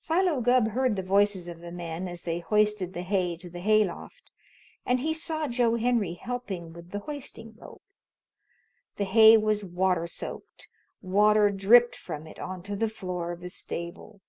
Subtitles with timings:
[0.00, 3.60] Philo Gubb heard the voices of the men as they hoisted the hay to the
[3.60, 4.32] hay loft,
[4.86, 7.82] and he saw Joe Henry helping with the hoisting rope.
[8.96, 10.68] The hay was water soaked.
[11.02, 14.22] Water dripped from it onto the floor of the stable.